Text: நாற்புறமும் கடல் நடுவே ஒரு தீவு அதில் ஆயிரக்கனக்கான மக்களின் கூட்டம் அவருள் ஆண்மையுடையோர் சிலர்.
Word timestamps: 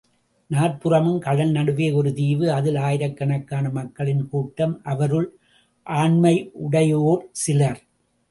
நாற்புறமும் 0.49 1.19
கடல் 1.19 1.51
நடுவே 1.51 1.91
ஒரு 1.91 2.13
தீவு 2.13 2.45
அதில் 2.51 2.75
ஆயிரக்கனக்கான 2.75 3.71
மக்களின் 3.71 4.23
கூட்டம் 4.29 4.73
அவருள் 4.83 5.27
ஆண்மையுடையோர் 5.87 7.23
சிலர். 7.43 7.79